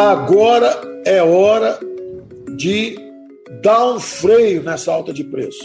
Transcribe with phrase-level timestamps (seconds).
[0.00, 1.78] Agora é hora
[2.56, 2.98] de
[3.62, 5.62] dar um freio nessa alta de preço.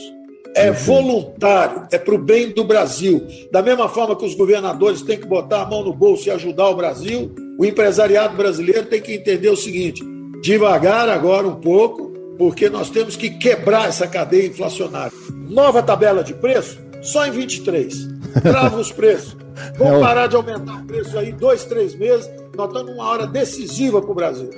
[0.53, 3.25] É voluntário, é para o bem do Brasil.
[3.49, 6.67] Da mesma forma que os governadores têm que botar a mão no bolso e ajudar
[6.67, 10.03] o Brasil, o empresariado brasileiro tem que entender o seguinte:
[10.43, 15.13] devagar agora um pouco, porque nós temos que quebrar essa cadeia inflacionária.
[15.47, 18.09] Nova tabela de preço, só em 23.
[18.41, 19.37] Trava os preços.
[19.79, 22.29] Vamos parar de aumentar o preço aí dois, três meses.
[22.55, 24.49] Nós estamos numa hora decisiva para o Brasil.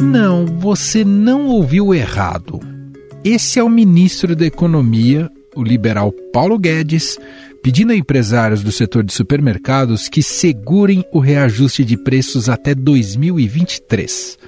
[0.00, 2.60] Não, você não ouviu errado.
[3.24, 7.18] Esse é o ministro da Economia, o liberal Paulo Guedes,
[7.62, 14.38] pedindo a empresários do setor de supermercados que segurem o reajuste de preços até 2023.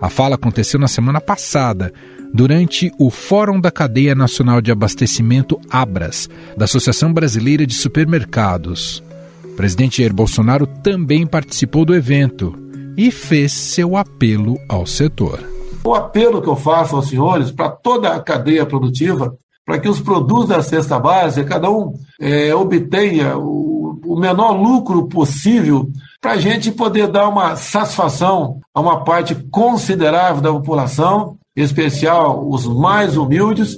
[0.00, 1.92] A fala aconteceu na semana passada,
[2.32, 9.02] durante o Fórum da Cadeia Nacional de Abastecimento Abras, da Associação Brasileira de Supermercados.
[9.44, 12.54] O presidente Jair Bolsonaro também participou do evento
[12.96, 15.40] e fez seu apelo ao setor.
[15.84, 19.34] O apelo que eu faço aos senhores, para toda a cadeia produtiva,
[19.66, 25.08] para que os produtos da cesta básica, cada um é, obtenha o, o menor lucro
[25.08, 25.90] possível,
[26.20, 32.48] para a gente poder dar uma satisfação a uma parte considerável da população, em especial
[32.48, 33.76] os mais humildes.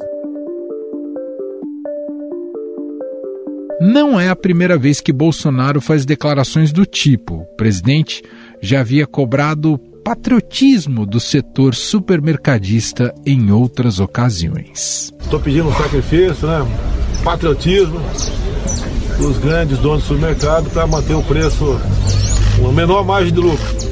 [3.81, 7.37] Não é a primeira vez que Bolsonaro faz declarações do tipo.
[7.37, 8.23] O presidente
[8.61, 15.13] já havia cobrado patriotismo do setor supermercadista em outras ocasiões.
[15.21, 16.67] Estou pedindo um sacrifício, né?
[17.23, 18.01] patriotismo
[19.19, 21.79] dos grandes donos do supermercado para manter o preço,
[22.61, 23.91] uma menor margem de lucro.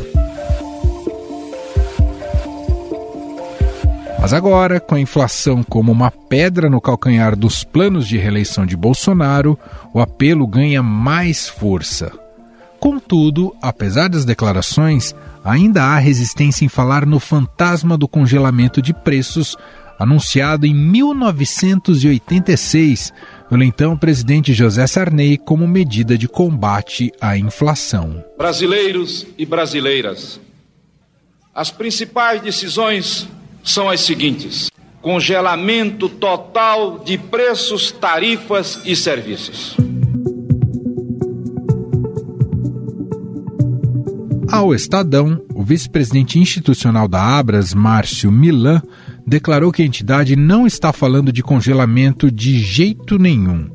[4.20, 8.76] Mas agora, com a inflação como uma pedra no calcanhar dos planos de reeleição de
[8.76, 9.58] Bolsonaro,
[9.94, 12.12] o apelo ganha mais força.
[12.78, 19.56] Contudo, apesar das declarações, ainda há resistência em falar no fantasma do congelamento de preços
[19.98, 23.12] anunciado em 1986
[23.48, 28.22] pelo então presidente José Sarney como medida de combate à inflação.
[28.36, 30.40] Brasileiros e brasileiras,
[31.54, 33.28] as principais decisões
[33.64, 34.70] são as seguintes:
[35.00, 39.76] congelamento total de preços, tarifas e serviços.
[44.50, 48.82] Ao Estadão, o vice-presidente institucional da Abras, Márcio Milan,
[49.28, 53.70] declarou que a entidade não está falando de congelamento de jeito nenhum.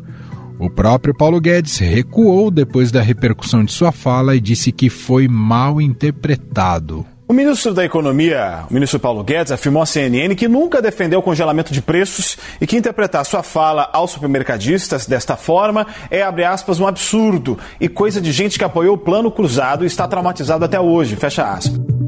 [0.59, 5.27] O próprio Paulo Guedes recuou depois da repercussão de sua fala e disse que foi
[5.27, 7.05] mal interpretado.
[7.27, 11.23] O ministro da Economia, o ministro Paulo Guedes, afirmou à CNN que nunca defendeu o
[11.23, 16.79] congelamento de preços e que interpretar sua fala aos supermercadistas desta forma é, abre aspas,
[16.79, 20.79] um absurdo e coisa de gente que apoiou o plano cruzado e está traumatizado até
[20.79, 22.02] hoje, fecha aspas.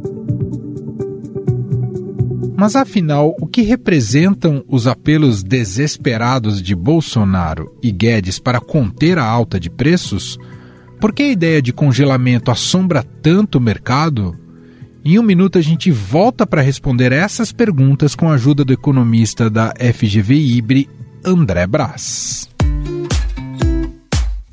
[2.57, 9.25] Mas afinal, o que representam os apelos desesperados de Bolsonaro e Guedes para conter a
[9.25, 10.39] alta de preços?
[10.99, 14.39] Por que a ideia de congelamento assombra tanto o mercado?
[15.03, 19.49] Em um minuto a gente volta para responder essas perguntas com a ajuda do economista
[19.49, 20.89] da FGV Ibre,
[21.23, 22.54] André Brás.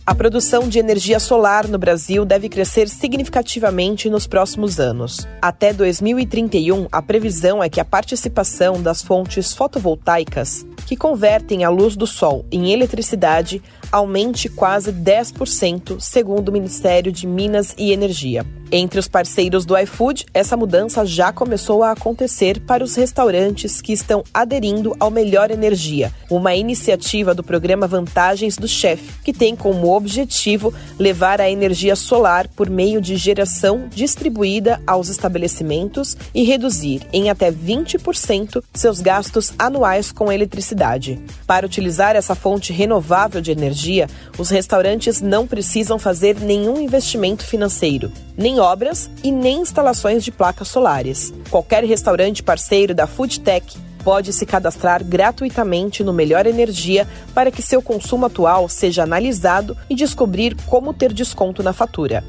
[0.04, 5.28] A produção de energia solar no Brasil deve crescer significativamente nos próximos anos.
[5.40, 11.94] Até 2031, a previsão é que a participação das fontes fotovoltaicas, que convertem a luz
[11.94, 18.44] do sol em eletricidade, aumente quase 10%, segundo o Ministério de Minas e Energia.
[18.74, 23.92] Entre os parceiros do iFood, essa mudança já começou a acontecer para os restaurantes que
[23.92, 29.88] estão aderindo ao Melhor Energia, uma iniciativa do programa Vantagens do Chef, que tem como
[29.92, 37.30] objetivo levar a energia solar por meio de geração distribuída aos estabelecimentos e reduzir em
[37.30, 41.20] até 20% seus gastos anuais com eletricidade.
[41.46, 44.08] Para utilizar essa fonte renovável de energia,
[44.38, 50.68] os restaurantes não precisam fazer nenhum investimento financeiro, nem obras e nem instalações de placas
[50.68, 51.32] solares.
[51.50, 57.80] Qualquer restaurante parceiro da Foodtech pode se cadastrar gratuitamente no Melhor Energia para que seu
[57.80, 62.22] consumo atual seja analisado e descobrir como ter desconto na fatura.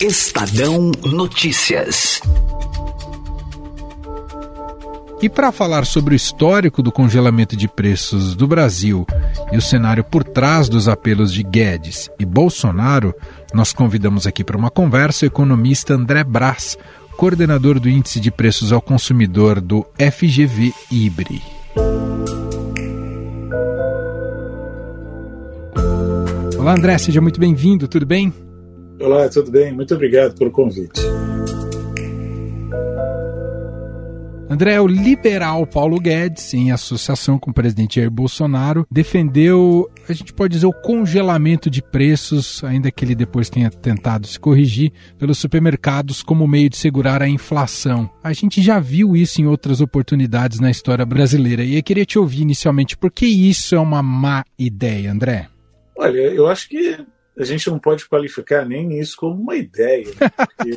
[0.00, 2.20] Estadão Notícias.
[5.22, 9.06] E para falar sobre o histórico do congelamento de preços do Brasil
[9.52, 13.14] e o cenário por trás dos apelos de Guedes e Bolsonaro,
[13.52, 16.78] nós convidamos aqui para uma conversa o economista André Brás,
[17.18, 21.42] coordenador do Índice de Preços ao Consumidor do FGV IBRE.
[26.58, 28.32] Olá, André, seja muito bem-vindo, tudo bem?
[28.98, 29.70] Olá, tudo bem?
[29.70, 31.09] Muito obrigado pelo convite.
[34.52, 40.34] André, o liberal Paulo Guedes, em associação com o presidente Jair Bolsonaro, defendeu, a gente
[40.34, 45.38] pode dizer, o congelamento de preços, ainda que ele depois tenha tentado se corrigir, pelos
[45.38, 48.10] supermercados como meio de segurar a inflação.
[48.24, 52.18] A gente já viu isso em outras oportunidades na história brasileira e eu queria te
[52.18, 55.48] ouvir inicialmente, por que isso é uma má ideia, André?
[55.96, 56.98] Olha, eu acho que
[57.38, 60.28] a gente não pode qualificar nem isso como uma ideia, né?
[60.58, 60.76] porque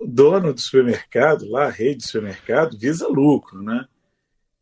[0.00, 3.86] o dono do supermercado, lá, a rede de supermercado, visa lucro, né?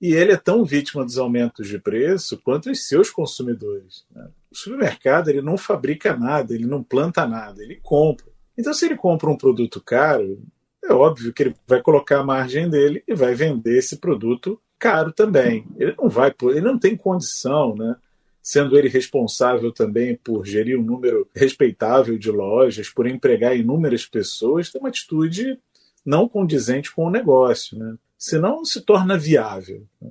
[0.01, 4.05] E ele é tão vítima dos aumentos de preço quanto os seus consumidores.
[4.15, 4.29] Né?
[4.51, 8.27] O supermercado ele não fabrica nada, ele não planta nada, ele compra.
[8.57, 10.41] Então, se ele compra um produto caro,
[10.85, 15.13] é óbvio que ele vai colocar a margem dele e vai vender esse produto caro
[15.13, 15.67] também.
[15.77, 17.97] Ele não vai, ele não tem condição, né?
[18.49, 24.71] Sendo ele responsável também por gerir um número respeitável de lojas, por empregar inúmeras pessoas,
[24.71, 25.59] tem uma atitude
[26.03, 27.97] não condizente com o negócio, né?
[28.17, 29.87] senão se torna viável.
[30.01, 30.11] Né?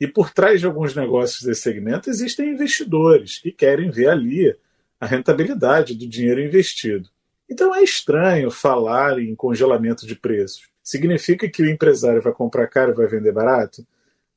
[0.00, 4.56] E por trás de alguns negócios desse segmento existem investidores que querem ver ali
[5.00, 7.08] a rentabilidade do dinheiro investido.
[7.50, 10.68] Então é estranho falar em congelamento de preços.
[10.84, 13.84] Significa que o empresário vai comprar caro e vai vender barato?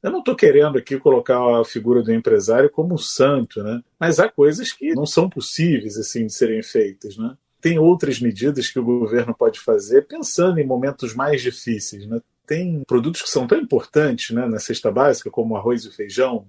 [0.04, 3.82] Eu não estou querendo aqui colocar a figura do empresário como um santo, né?
[4.00, 7.18] mas há coisas que não são possíveis assim de serem feitas.
[7.18, 7.36] Né?
[7.60, 12.06] Tem outras medidas que o governo pode fazer pensando em momentos mais difíceis.
[12.06, 12.22] Né?
[12.46, 16.48] Tem produtos que são tão importantes né, na cesta básica, como arroz e feijão,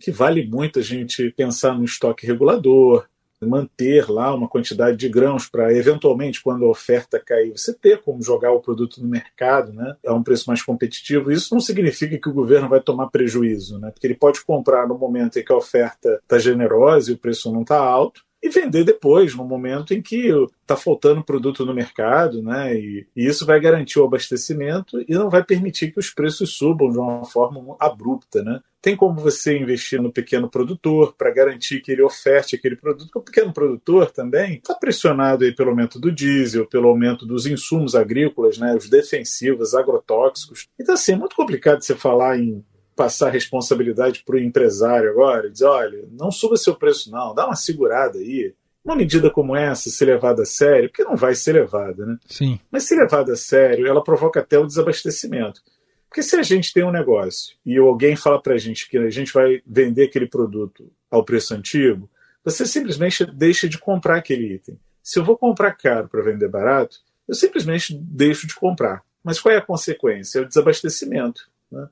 [0.00, 3.06] que vale muito a gente pensar no estoque regulador,
[3.44, 8.22] manter lá uma quantidade de grãos para, eventualmente, quando a oferta cair, você ter como
[8.22, 11.30] jogar o produto no mercado né, a um preço mais competitivo.
[11.30, 14.98] Isso não significa que o governo vai tomar prejuízo, né, porque ele pode comprar no
[14.98, 18.84] momento em que a oferta está generosa e o preço não está alto, e vender
[18.84, 20.28] depois, no momento em que
[20.60, 22.76] está faltando produto no mercado, né?
[22.76, 26.90] E, e, isso vai garantir o abastecimento e não vai permitir que os preços subam
[26.90, 28.60] de uma forma abrupta, né?
[28.82, 33.18] Tem como você investir no pequeno produtor para garantir que ele oferte aquele produto, porque
[33.18, 37.94] o pequeno produtor também está pressionado aí pelo aumento do diesel, pelo aumento dos insumos
[37.94, 38.74] agrícolas, né?
[38.74, 40.66] Os defensivos, agrotóxicos.
[40.78, 42.62] Então, assim, é muito complicado você falar em
[42.94, 47.46] passar a responsabilidade para o empresário agora, dizer, olha, não suba seu preço não, dá
[47.46, 48.54] uma segurada aí.
[48.84, 52.18] Uma medida como essa, se levada a sério, porque não vai ser levada, né?
[52.26, 52.60] Sim.
[52.70, 55.62] Mas se levada a sério, ela provoca até o desabastecimento.
[56.08, 59.10] Porque se a gente tem um negócio e alguém fala para a gente que a
[59.10, 62.08] gente vai vender aquele produto ao preço antigo,
[62.44, 64.78] você simplesmente deixa de comprar aquele item.
[65.02, 69.02] Se eu vou comprar caro para vender barato, eu simplesmente deixo de comprar.
[69.24, 70.38] Mas qual é a consequência?
[70.38, 71.48] É o desabastecimento.
[71.72, 71.88] Né?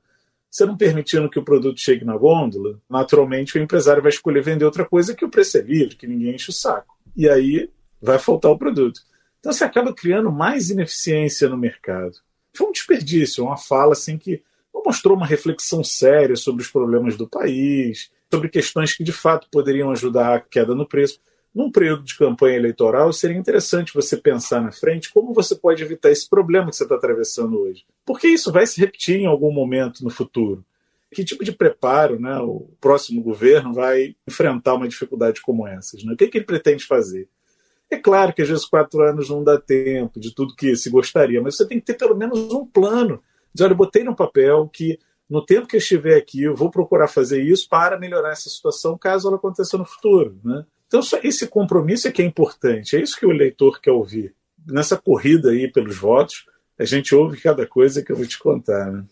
[0.52, 4.66] Você não permitindo que o produto chegue na gôndola, naturalmente o empresário vai escolher vender
[4.66, 6.94] outra coisa que o preço é livre, que ninguém enche o saco.
[7.16, 7.70] E aí
[8.02, 9.00] vai faltar o produto.
[9.40, 12.19] Então você acaba criando mais ineficiência no mercado.
[12.54, 14.43] Foi um desperdício, uma fala assim que
[14.75, 19.48] não mostrou uma reflexão séria sobre os problemas do país, sobre questões que de fato
[19.50, 21.19] poderiam ajudar a queda no preço
[21.54, 26.10] num período de campanha eleitoral, seria interessante você pensar na frente como você pode evitar
[26.10, 27.84] esse problema que você está atravessando hoje.
[28.06, 30.65] Porque isso vai se repetir em algum momento no futuro.
[31.12, 36.03] Que tipo de preparo né, o próximo governo vai enfrentar uma dificuldade como essas?
[36.03, 36.15] Né?
[36.15, 37.29] O que, é que ele pretende fazer?
[37.91, 41.43] É claro que às vezes quatro anos não dá tempo de tudo que se gostaria,
[41.43, 43.22] mas você tem que ter pelo menos um plano.
[43.53, 44.98] Dizer, olha, eu botei no papel que
[45.29, 48.96] no tempo que eu estiver aqui, eu vou procurar fazer isso para melhorar essa situação
[48.96, 50.38] caso ela aconteça no futuro.
[50.43, 50.65] Né?
[50.93, 54.34] Então, esse compromisso é que é importante, é isso que o eleitor quer ouvir.
[54.67, 56.44] Nessa corrida aí pelos votos,
[56.79, 58.93] a gente ouve cada coisa que eu vou te contar.
[58.93, 59.05] Né?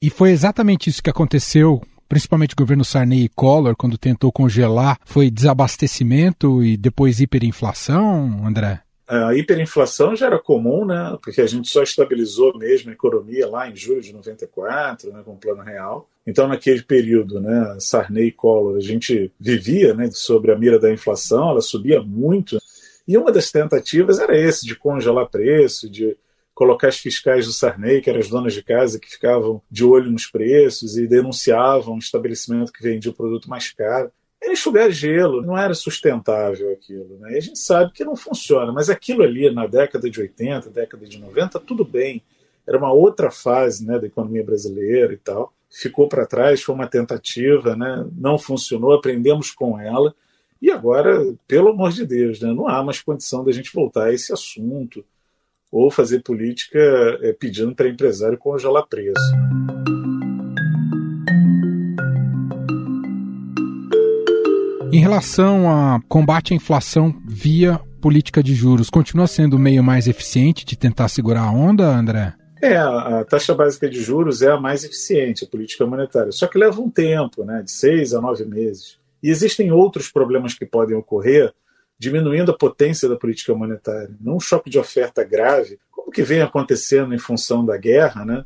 [0.00, 4.98] E foi exatamente isso que aconteceu principalmente o governo Sarney e Collor, quando tentou congelar,
[5.04, 8.80] foi desabastecimento e depois hiperinflação, André?
[9.06, 11.16] A hiperinflação já era comum, né?
[11.22, 15.32] Porque a gente só estabilizou mesmo a economia lá em julho de 94, né, com
[15.32, 16.08] o Plano Real.
[16.28, 20.92] Então, naquele período, né, Sarney e Collor, a gente vivia, né, sobre a mira da
[20.92, 22.58] inflação, ela subia muito.
[23.06, 26.14] E uma das tentativas era esse, de congelar preço, de
[26.54, 30.10] colocar as fiscais do Sarney, que eram as donas de casa que ficavam de olho
[30.10, 35.42] nos preços e denunciavam o estabelecimento que vendia o produto mais caro era enxugar gelo,
[35.42, 37.18] não era sustentável aquilo.
[37.20, 37.32] Né?
[37.32, 41.06] E a gente sabe que não funciona, mas aquilo ali na década de 80, década
[41.06, 42.22] de 90, tudo bem.
[42.66, 45.54] era uma outra fase né, da economia brasileira e tal.
[45.70, 50.14] Ficou para trás, foi uma tentativa, né, não funcionou, aprendemos com ela.
[50.60, 54.12] E agora, pelo amor de Deus, né, não há mais condição da gente voltar a
[54.12, 55.04] esse assunto
[55.70, 56.78] ou fazer política
[57.22, 59.20] é, pedindo para empresário congelar preço.
[64.90, 70.08] Em relação a combate à inflação via política de juros, continua sendo o meio mais
[70.08, 72.34] eficiente de tentar segurar a onda, André?
[72.60, 76.32] É, a taxa básica de juros é a mais eficiente, a política monetária.
[76.32, 78.98] Só que leva um tempo, né, de seis a nove meses.
[79.22, 81.52] E existem outros problemas que podem ocorrer,
[81.98, 84.10] diminuindo a potência da política monetária.
[84.20, 88.44] Num choque de oferta grave, como que vem acontecendo em função da guerra, né,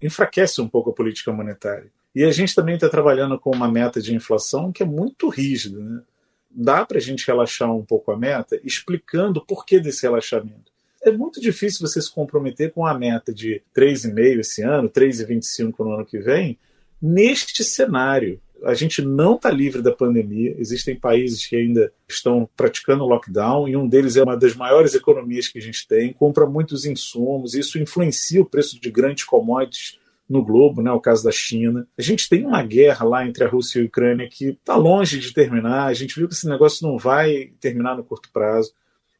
[0.00, 1.90] enfraquece um pouco a política monetária.
[2.14, 5.78] E a gente também está trabalhando com uma meta de inflação que é muito rígida.
[5.78, 6.02] Né?
[6.50, 10.71] Dá para a gente relaxar um pouco a meta, explicando o porquê desse relaxamento.
[11.04, 15.92] É muito difícil você se comprometer com a meta de 3,5 esse ano, 3,25 no
[15.94, 16.56] ano que vem,
[17.00, 18.40] neste cenário.
[18.64, 20.54] A gente não está livre da pandemia.
[20.56, 25.48] Existem países que ainda estão praticando lockdown, e um deles é uma das maiores economias
[25.48, 30.44] que a gente tem, compra muitos insumos, isso influencia o preço de grandes commodities no
[30.44, 31.86] globo, né, o caso da China.
[31.98, 35.18] A gente tem uma guerra lá entre a Rússia e a Ucrânia que está longe
[35.18, 35.86] de terminar.
[35.86, 38.72] A gente viu que esse negócio não vai terminar no curto prazo.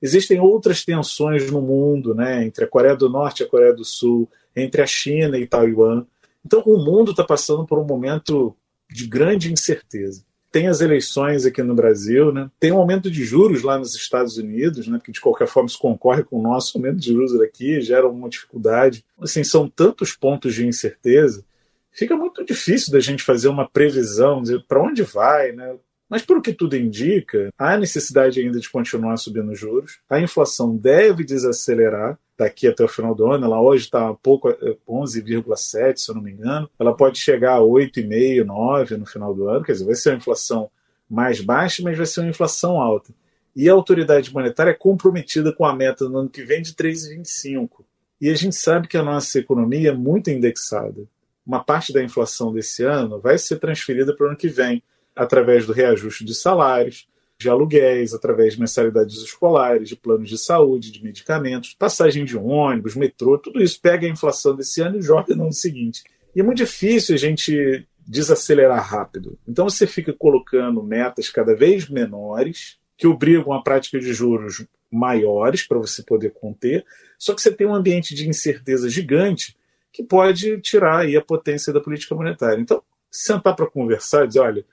[0.03, 3.85] Existem outras tensões no mundo, né, entre a Coreia do Norte e a Coreia do
[3.85, 6.05] Sul, entre a China e Taiwan.
[6.45, 8.55] Então, o mundo está passando por um momento
[8.91, 12.51] de grande incerteza tem as eleições aqui no Brasil, né?
[12.61, 15.01] tem um aumento de juros lá nos Estados Unidos, né?
[15.03, 18.29] que de qualquer forma se concorre com o nosso aumento de juros aqui, gera uma
[18.29, 19.03] dificuldade.
[19.19, 21.43] Assim, são tantos pontos de incerteza,
[21.91, 25.75] fica muito difícil da gente fazer uma previsão, dizer para onde vai, né?
[26.13, 29.99] Mas, pelo que tudo indica, há necessidade ainda de continuar subindo juros.
[30.11, 33.47] A inflação deve desacelerar daqui até o final do ano.
[33.47, 34.51] Ela hoje está pouco
[34.87, 36.69] 11,7, é, se eu não me engano.
[36.79, 39.65] Ela pode chegar a 8,5, 9 no final do ano.
[39.65, 40.71] Quer dizer, vai ser uma inflação
[41.09, 43.15] mais baixa, mas vai ser uma inflação alta.
[43.57, 47.87] E a autoridade monetária é comprometida com a meta no ano que vem de 3,25.
[48.21, 51.09] E a gente sabe que a nossa economia é muito indexada.
[51.47, 54.83] Uma parte da inflação desse ano vai ser transferida para o ano que vem
[55.15, 57.07] através do reajuste de salários,
[57.39, 62.95] de aluguéis, através de mensalidades escolares, de planos de saúde, de medicamentos, passagem de ônibus,
[62.95, 66.05] metrô, tudo isso pega a inflação desse ano e joga no ano seguinte.
[66.35, 69.39] E é muito difícil a gente desacelerar rápido.
[69.47, 75.67] Então você fica colocando metas cada vez menores que obrigam a prática de juros maiores
[75.67, 76.85] para você poder conter,
[77.19, 79.57] só que você tem um ambiente de incerteza gigante
[79.93, 82.61] que pode tirar aí a potência da política monetária.
[82.61, 84.65] Então, sentar para conversar e dizer, olha,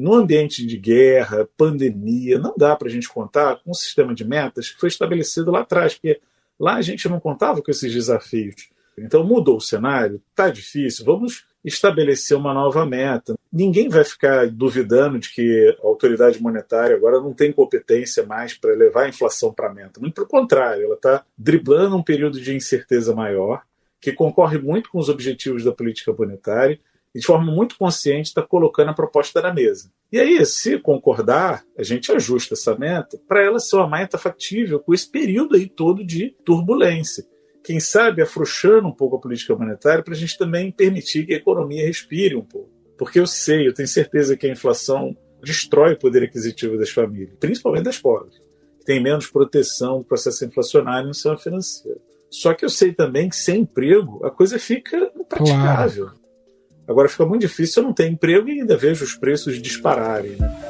[0.00, 4.24] no ambiente de guerra, pandemia, não dá para a gente contar com um sistema de
[4.24, 6.18] metas que foi estabelecido lá atrás, porque
[6.58, 8.70] lá a gente não contava com esses desafios.
[8.96, 13.34] Então mudou o cenário, está difícil, vamos estabelecer uma nova meta.
[13.52, 18.74] Ninguém vai ficar duvidando de que a autoridade monetária agora não tem competência mais para
[18.74, 20.00] levar a inflação para a meta.
[20.00, 23.64] Muito pelo contrário, ela está driblando um período de incerteza maior,
[24.00, 26.80] que concorre muito com os objetivos da política monetária
[27.14, 29.90] e de forma muito consciente está colocando a proposta na mesa.
[30.12, 34.80] E aí, se concordar, a gente ajusta essa meta para ela ser uma meta factível
[34.80, 37.24] com esse período aí todo de turbulência.
[37.62, 41.36] Quem sabe afrouxando um pouco a política monetária para a gente também permitir que a
[41.36, 42.70] economia respire um pouco.
[42.96, 47.36] Porque eu sei, eu tenho certeza que a inflação destrói o poder aquisitivo das famílias,
[47.38, 48.36] principalmente das pobres,
[48.78, 52.00] que têm menos proteção do processo inflacionário no sistema financeiro.
[52.30, 56.06] Só que eu sei também que sem emprego a coisa fica impraticável.
[56.06, 56.19] Claro.
[56.90, 60.32] Agora fica muito difícil eu não ter emprego e ainda vejo os preços dispararem.
[60.32, 60.60] Né?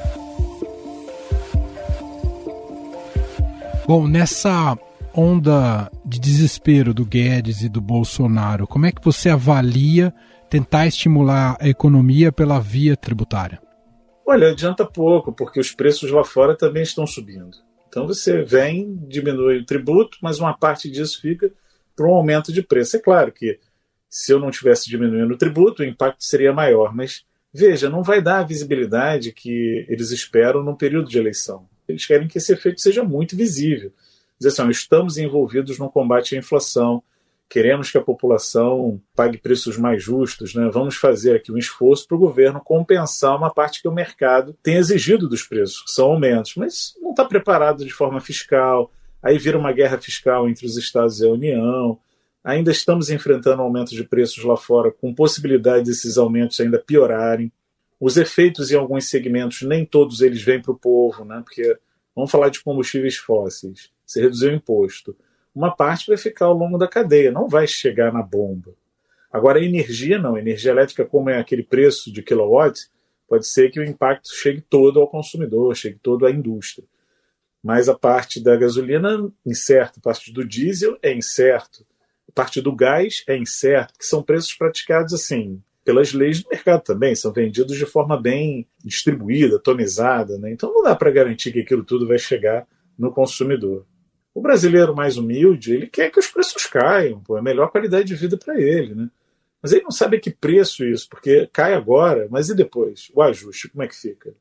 [3.87, 4.79] Bom, nessa
[5.15, 10.13] onda de desespero do Guedes e do Bolsonaro, como é que você avalia
[10.51, 13.59] tentar estimular a economia pela via tributária?
[14.27, 17.57] Olha, adianta pouco, porque os preços lá fora também estão subindo.
[17.89, 21.51] Então você vem, diminui o tributo, mas uma parte disso fica
[21.97, 22.99] para um aumento de preço.
[22.99, 23.59] É claro que
[24.11, 26.93] se eu não tivesse diminuindo o tributo, o impacto seria maior.
[26.93, 27.25] Mas
[27.55, 31.69] veja, não vai dar a visibilidade que eles esperam num período de eleição.
[31.89, 33.93] Eles querem que esse efeito seja muito visível.
[34.39, 37.03] Dizer assim, estamos envolvidos no combate à inflação,
[37.49, 40.71] queremos que a população pague preços mais justos, né?
[40.73, 44.77] vamos fazer aqui um esforço para o governo compensar uma parte que o mercado tem
[44.77, 48.91] exigido dos preços, que são aumentos, mas não está preparado de forma fiscal.
[49.23, 51.99] Aí vira uma guerra fiscal entre os estados e a União.
[52.43, 57.53] Ainda estamos enfrentando aumentos de preços lá fora, com possibilidade desses aumentos ainda piorarem.
[57.99, 61.43] Os efeitos em alguns segmentos, nem todos eles vêm para o povo, né?
[61.45, 61.79] porque
[62.17, 63.91] vamos falar de combustíveis fósseis.
[64.07, 65.15] Você reduziu o imposto.
[65.55, 68.75] uma parte vai ficar ao longo da cadeia, não vai chegar na bomba.
[69.31, 70.37] Agora, energia não.
[70.37, 72.89] Energia elétrica, como é aquele preço de kilowatt,
[73.29, 76.87] pode ser que o impacto chegue todo ao consumidor, chegue todo à indústria.
[77.63, 80.01] Mas a parte da gasolina, incerto.
[80.01, 81.87] A parte do diesel é incerto.
[82.35, 87.15] Parte do gás é incerto, que são preços praticados assim, pelas leis do mercado também,
[87.15, 90.39] são vendidos de forma bem distribuída, atomizada.
[90.39, 90.53] Né?
[90.53, 92.67] Então não dá para garantir que aquilo tudo vai chegar
[92.99, 93.87] no consumidor.
[94.33, 98.15] O brasileiro mais humilde, ele quer que os preços caiam, pô, é melhor qualidade de
[98.15, 98.95] vida para ele.
[98.95, 99.11] Né?
[99.63, 103.11] Mas ele não sabe a que preço isso, porque cai agora, mas e depois?
[103.15, 104.35] O ajuste, como é que fica?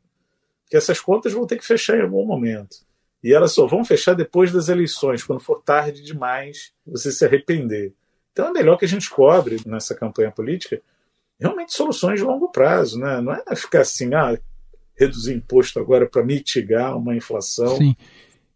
[0.64, 2.78] Porque essas contas vão ter que fechar em algum momento.
[3.24, 7.94] E elas só vão fechar depois das eleições, quando for tarde demais você se arrepender.
[8.32, 10.82] Então é melhor que a gente cobre nessa campanha política
[11.40, 13.22] realmente soluções de longo prazo, né?
[13.22, 14.38] Não é ficar assim, ah,
[14.96, 17.78] reduzir imposto agora para mitigar uma inflação.
[17.78, 17.96] Sim.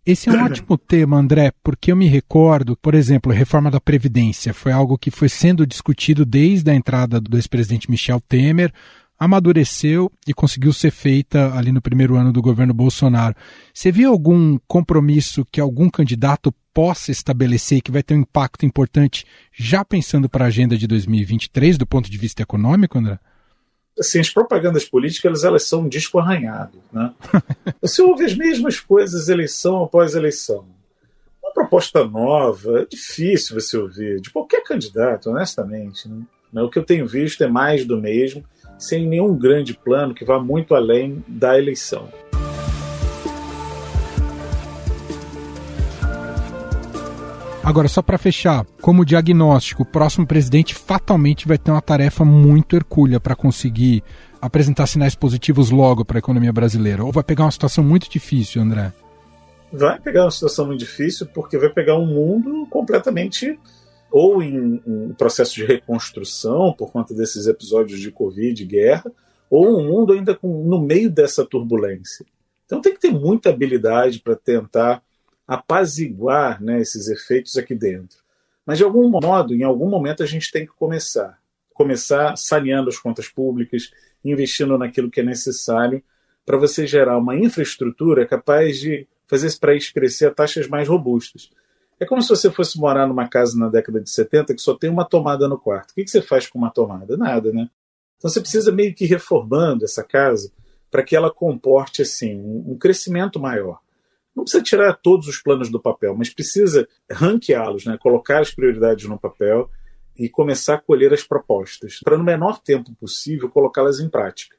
[0.06, 3.80] Esse é um ótimo tema, André, porque eu me recordo, por exemplo, a reforma da
[3.80, 8.74] Previdência foi algo que foi sendo discutido desde a entrada do ex-presidente Michel Temer,
[9.24, 13.36] amadureceu e conseguiu ser feita ali no primeiro ano do governo Bolsonaro.
[13.74, 19.26] Você viu algum compromisso que algum candidato possa estabelecer que vai ter um impacto importante
[19.54, 23.20] já pensando para a agenda de 2023 do ponto de vista econômico, André?
[24.00, 26.80] assim, as propagandas políticas elas são um disco arranhado.
[26.92, 27.14] Né?
[27.82, 30.66] Você ouve as mesmas coisas eleição após eleição.
[31.42, 36.10] Uma proposta nova, é difícil você ouvir, de qualquer candidato, honestamente.
[36.52, 36.62] Né?
[36.62, 38.44] O que eu tenho visto é mais do mesmo,
[38.84, 42.10] sem nenhum grande plano que vá muito além da eleição.
[47.64, 52.76] Agora, só para fechar, como diagnóstico, o próximo presidente fatalmente vai ter uma tarefa muito
[52.76, 54.04] hercúlea para conseguir
[54.42, 57.06] apresentar sinais positivos logo para a economia brasileira.
[57.06, 58.92] Ou vai pegar uma situação muito difícil, André?
[59.72, 63.58] Vai pegar uma situação muito difícil porque vai pegar um mundo completamente
[64.14, 69.12] ou em, em processo de reconstrução por conta desses episódios de Covid, guerra,
[69.50, 72.24] ou um mundo ainda com, no meio dessa turbulência.
[72.64, 75.02] Então tem que ter muita habilidade para tentar
[75.48, 78.20] apaziguar né, esses efeitos aqui dentro.
[78.64, 81.40] Mas, de algum modo, em algum momento, a gente tem que começar.
[81.74, 83.92] Começar saneando as contas públicas,
[84.24, 86.04] investindo naquilo que é necessário
[86.46, 91.50] para você gerar uma infraestrutura capaz de fazer esse país crescer a taxas mais robustas.
[92.00, 94.90] É como se você fosse morar numa casa na década de 70 que só tem
[94.90, 95.92] uma tomada no quarto.
[95.92, 97.16] O que você faz com uma tomada?
[97.16, 97.70] Nada, né?
[98.18, 100.52] Então você precisa meio que ir reformando essa casa
[100.90, 103.80] para que ela comporte assim um crescimento maior
[104.36, 107.98] não precisa tirar todos os planos do papel, mas precisa ranqueá-los, né?
[108.00, 109.70] colocar as prioridades no papel
[110.18, 114.56] e começar a colher as propostas, para no menor tempo possível colocá-las em prática.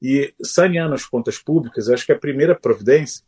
[0.00, 3.24] E saneando as contas públicas, acho que a primeira providência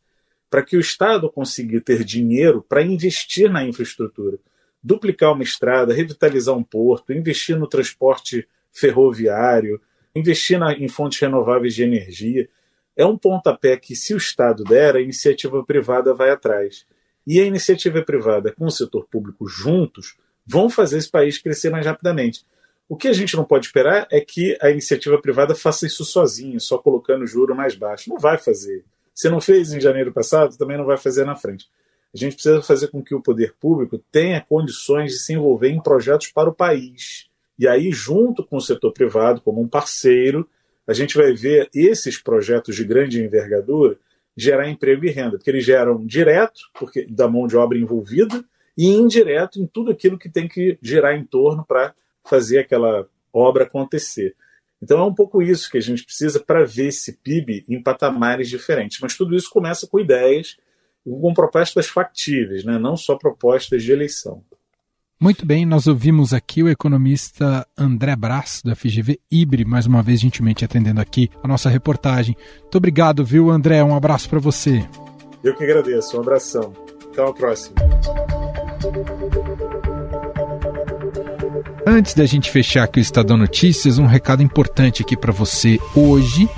[0.54, 4.38] para que o Estado consiga ter dinheiro para investir na infraestrutura,
[4.80, 9.80] duplicar uma estrada, revitalizar um porto, investir no transporte ferroviário,
[10.14, 12.48] investir na, em fontes renováveis de energia
[12.96, 16.86] é um pontapé que, se o Estado der, a iniciativa privada vai atrás.
[17.26, 21.84] E a iniciativa privada com o setor público juntos vão fazer esse país crescer mais
[21.84, 22.46] rapidamente.
[22.88, 26.60] O que a gente não pode esperar é que a iniciativa privada faça isso sozinha,
[26.60, 28.08] só colocando o juro mais baixo.
[28.08, 28.84] Não vai fazer.
[29.14, 31.66] Se não fez em janeiro passado, também não vai fazer na frente.
[32.12, 35.82] A gente precisa fazer com que o poder público tenha condições de se envolver em
[35.82, 37.28] projetos para o país.
[37.58, 40.48] E aí, junto com o setor privado, como um parceiro,
[40.86, 43.98] a gente vai ver esses projetos de grande envergadura
[44.36, 48.44] gerar emprego e renda, porque eles geram direto, porque da mão de obra envolvida,
[48.76, 53.64] e indireto em tudo aquilo que tem que girar em torno para fazer aquela obra
[53.64, 54.34] acontecer.
[54.84, 58.50] Então é um pouco isso que a gente precisa para ver esse PIB em patamares
[58.50, 58.98] diferentes.
[59.00, 60.58] Mas tudo isso começa com ideias,
[61.02, 62.78] com propostas factíveis, né?
[62.78, 64.44] não só propostas de eleição.
[65.18, 70.20] Muito bem, nós ouvimos aqui o economista André Brás, da FGV Ibre, mais uma vez
[70.20, 72.36] gentilmente atendendo aqui a nossa reportagem.
[72.60, 73.82] Muito obrigado, viu, André?
[73.82, 74.86] Um abraço para você.
[75.42, 76.74] Eu que agradeço, um abração.
[77.10, 77.76] Até a próxima.
[81.86, 85.78] Antes da gente fechar aqui o Estadão Notícias, um recado importante aqui para você.
[85.94, 86.48] Hoje,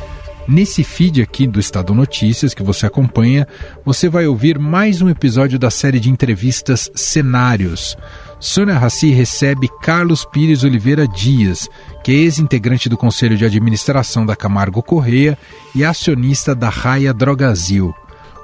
[0.46, 3.44] nesse feed aqui do Estadão Notícias que você acompanha,
[3.84, 7.96] você vai ouvir mais um episódio da série de entrevistas Cenários.
[8.38, 11.68] Sônia Raci recebe Carlos Pires Oliveira Dias,
[12.04, 15.36] que é ex-integrante do Conselho de Administração da Camargo Correia
[15.74, 17.92] e acionista da Raia Drogazil.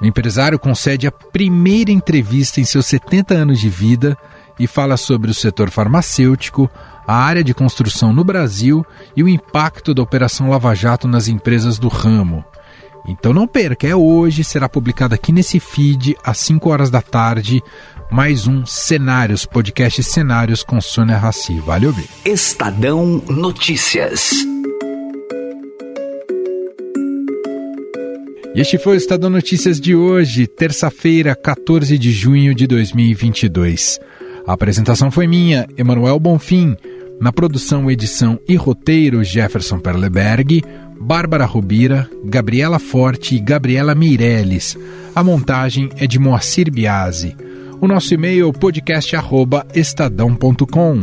[0.01, 4.17] O empresário concede a primeira entrevista em seus 70 anos de vida
[4.59, 6.69] e fala sobre o setor farmacêutico,
[7.07, 8.85] a área de construção no Brasil
[9.15, 12.43] e o impacto da Operação Lava Jato nas empresas do ramo.
[13.05, 17.61] Então não perca, é hoje, será publicado aqui nesse feed às 5 horas da tarde
[18.09, 21.59] mais um Cenários, podcast Cenários com Sônia Raci.
[21.59, 22.07] Vale ouvir.
[22.23, 24.31] Estadão Notícias.
[28.55, 33.99] E este foi o Estadão Notícias de hoje, terça-feira, 14 de junho de 2022.
[34.45, 36.75] A apresentação foi minha, Emanuel Bonfim.
[37.19, 40.63] Na produção, edição e roteiro, Jefferson Perleberg,
[40.99, 44.77] Bárbara Rubira, Gabriela Forte e Gabriela Meirelles.
[45.15, 47.35] A montagem é de Moacir Biasi.
[47.79, 50.99] O nosso e-mail é podcast@estadão.com.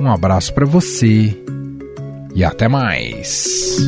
[0.00, 1.36] Um abraço para você
[2.34, 3.78] e até mais.